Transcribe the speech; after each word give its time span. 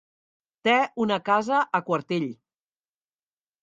Té 0.67 0.75
una 1.05 1.19
casa 1.29 1.61
a 1.81 1.85
Quartell. 1.91 2.29